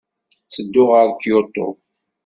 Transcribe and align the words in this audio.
Ttedduɣ 0.45 0.89
ɣer 0.93 1.09
Kyoto. 1.21 1.67